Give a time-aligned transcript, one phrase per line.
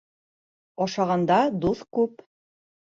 [0.87, 2.29] Ашағанда дуҫ күп